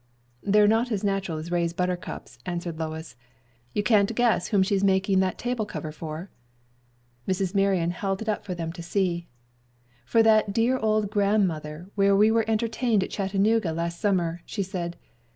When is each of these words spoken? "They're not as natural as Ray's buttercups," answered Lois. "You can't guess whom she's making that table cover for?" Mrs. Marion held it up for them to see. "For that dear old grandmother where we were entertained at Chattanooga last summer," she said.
"They're 0.41 0.67
not 0.67 0.91
as 0.91 1.03
natural 1.03 1.37
as 1.37 1.51
Ray's 1.51 1.73
buttercups," 1.73 2.39
answered 2.43 2.79
Lois. 2.79 3.15
"You 3.75 3.83
can't 3.83 4.15
guess 4.15 4.47
whom 4.47 4.63
she's 4.63 4.83
making 4.83 5.19
that 5.19 5.37
table 5.37 5.63
cover 5.63 5.91
for?" 5.91 6.31
Mrs. 7.27 7.53
Marion 7.53 7.91
held 7.91 8.19
it 8.23 8.27
up 8.27 8.43
for 8.43 8.55
them 8.55 8.73
to 8.73 8.81
see. 8.81 9.27
"For 10.03 10.23
that 10.23 10.53
dear 10.53 10.79
old 10.79 11.11
grandmother 11.11 11.91
where 11.93 12.15
we 12.15 12.31
were 12.31 12.45
entertained 12.47 13.03
at 13.03 13.11
Chattanooga 13.11 13.71
last 13.73 14.01
summer," 14.01 14.41
she 14.47 14.63
said. 14.63 14.97